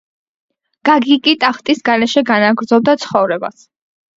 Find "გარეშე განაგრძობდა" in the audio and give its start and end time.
1.91-2.97